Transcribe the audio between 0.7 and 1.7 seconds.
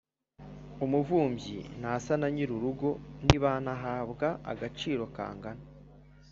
umuvumbyi